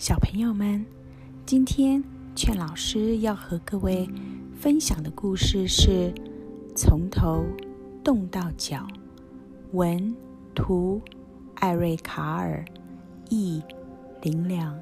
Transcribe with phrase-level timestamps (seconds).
[0.00, 0.82] 小朋友们，
[1.44, 2.02] 今天
[2.34, 4.08] 劝老师要和各位
[4.58, 5.90] 分享的故事是
[6.74, 7.44] 《从头
[8.02, 8.78] 动到脚》，
[9.72, 10.16] 文
[10.54, 11.02] 图
[11.56, 12.64] 艾瑞卡尔，
[13.28, 13.62] 译
[14.22, 14.74] 林良。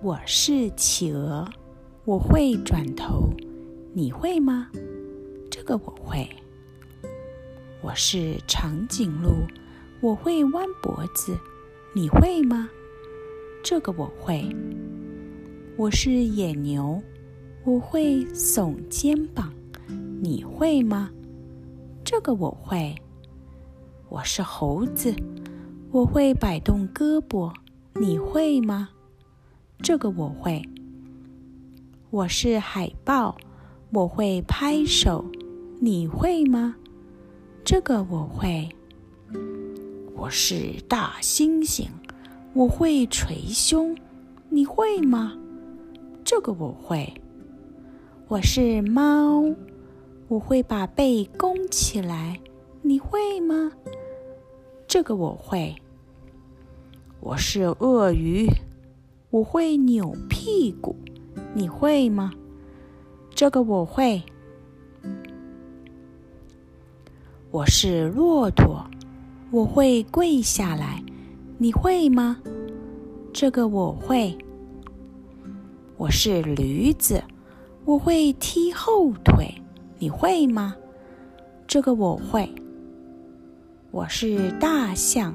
[0.00, 1.46] 我是企鹅，
[2.06, 3.28] 我会转头，
[3.92, 4.70] 你会吗？
[5.66, 6.28] 这个我会。
[7.80, 9.46] 我是长颈鹿，
[10.02, 11.34] 我会弯脖子，
[11.94, 12.68] 你会吗？
[13.62, 14.54] 这个我会。
[15.78, 17.02] 我是野牛，
[17.64, 19.54] 我会耸肩膀，
[20.20, 21.10] 你会吗？
[22.04, 22.94] 这个我会。
[24.10, 25.14] 我是猴子，
[25.90, 27.50] 我会摆动胳膊，
[27.94, 28.90] 你会吗？
[29.78, 30.62] 这个我会。
[32.10, 33.34] 我是海豹，
[33.94, 35.24] 我会拍手。
[35.86, 36.74] 你会吗？
[37.62, 38.66] 这个我会。
[40.16, 41.88] 我是大猩猩，
[42.54, 43.94] 我会捶胸。
[44.48, 45.34] 你会吗？
[46.24, 47.12] 这个我会。
[48.28, 49.54] 我是猫，
[50.28, 52.40] 我会把背弓起来。
[52.80, 53.70] 你会吗？
[54.88, 55.76] 这个我会。
[57.20, 58.48] 我是鳄鱼，
[59.28, 60.96] 我会扭屁股。
[61.52, 62.32] 你会吗？
[63.34, 64.22] 这个我会。
[67.54, 68.84] 我是骆驼，
[69.52, 71.00] 我会跪下来，
[71.56, 72.36] 你会吗？
[73.32, 74.36] 这个我会。
[75.96, 77.22] 我是驴子，
[77.84, 79.54] 我会踢后腿，
[80.00, 80.74] 你会吗？
[81.64, 82.52] 这个我会。
[83.92, 85.32] 我是大象，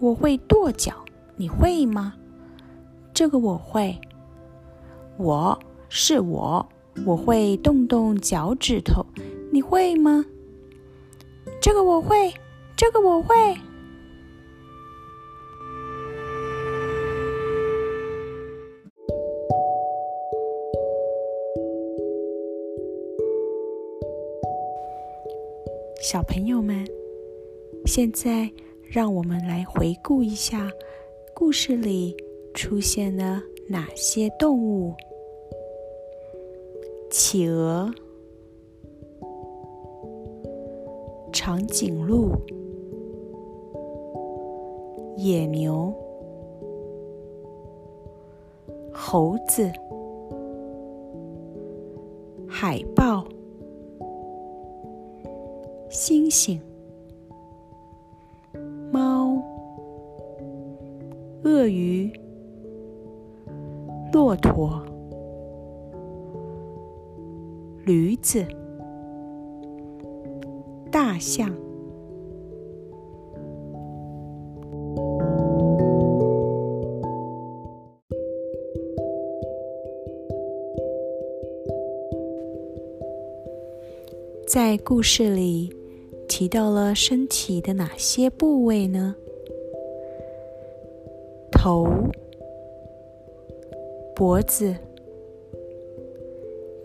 [0.00, 1.04] 我会跺脚，
[1.36, 2.14] 你会吗？
[3.12, 3.96] 这个我会。
[5.18, 5.56] 我
[5.88, 6.68] 是我，
[7.06, 9.06] 我会动动脚趾头，
[9.52, 10.24] 你会吗？
[11.64, 12.30] 这个我会，
[12.76, 13.34] 这个我会。
[26.02, 26.86] 小朋友们，
[27.86, 30.70] 现在让我们来回顾一下
[31.32, 32.14] 故事里
[32.52, 34.92] 出现了哪些动物：
[37.10, 37.90] 企鹅。
[41.34, 42.30] 长颈鹿、
[45.16, 45.92] 野牛、
[48.92, 49.68] 猴子、
[52.48, 53.26] 海豹、
[55.90, 56.60] 猩猩、
[58.92, 59.36] 猫、
[61.42, 62.08] 鳄鱼、
[64.12, 64.80] 骆驼、
[67.84, 68.46] 驴子。
[70.94, 71.52] 大象。
[84.46, 85.74] 在故事里
[86.28, 89.16] 提到了身体的哪些部位呢？
[91.50, 91.88] 头、
[94.14, 94.72] 脖子、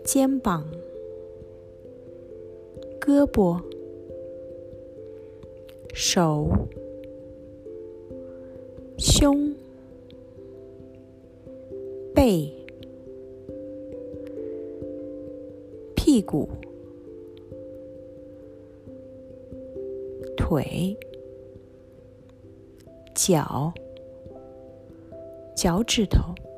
[0.02, 0.66] 肩膀。
[3.00, 3.58] 胳膊、
[5.94, 6.48] 手、
[8.96, 9.54] 胸、
[12.14, 12.52] 背、
[15.96, 16.48] 屁股、
[20.36, 20.96] 腿、
[23.14, 23.72] 脚、
[25.56, 26.49] 脚趾头。